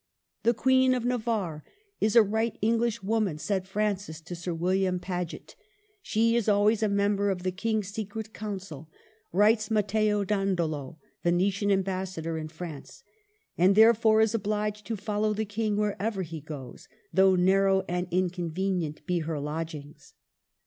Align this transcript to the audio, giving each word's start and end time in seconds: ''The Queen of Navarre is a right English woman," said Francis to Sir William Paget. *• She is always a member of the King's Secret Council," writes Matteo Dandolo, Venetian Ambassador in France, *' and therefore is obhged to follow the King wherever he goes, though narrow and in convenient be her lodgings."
''The 0.43 0.55
Queen 0.55 0.95
of 0.95 1.05
Navarre 1.05 1.63
is 1.99 2.15
a 2.15 2.23
right 2.23 2.57
English 2.59 3.03
woman," 3.03 3.37
said 3.37 3.67
Francis 3.67 4.19
to 4.21 4.33
Sir 4.35 4.51
William 4.51 4.99
Paget. 4.99 5.55
*• 5.59 5.63
She 6.01 6.35
is 6.35 6.49
always 6.49 6.81
a 6.81 6.89
member 6.89 7.29
of 7.29 7.43
the 7.43 7.51
King's 7.51 7.89
Secret 7.89 8.33
Council," 8.33 8.89
writes 9.31 9.69
Matteo 9.69 10.23
Dandolo, 10.23 10.97
Venetian 11.23 11.69
Ambassador 11.69 12.35
in 12.39 12.47
France, 12.47 13.03
*' 13.29 13.57
and 13.59 13.75
therefore 13.75 14.21
is 14.21 14.33
obhged 14.33 14.85
to 14.85 14.95
follow 14.97 15.33
the 15.35 15.45
King 15.45 15.77
wherever 15.77 16.23
he 16.23 16.41
goes, 16.41 16.87
though 17.13 17.35
narrow 17.35 17.83
and 17.87 18.07
in 18.09 18.31
convenient 18.31 19.05
be 19.05 19.19
her 19.19 19.39
lodgings." 19.39 20.15